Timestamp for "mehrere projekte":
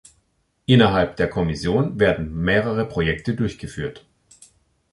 2.35-3.35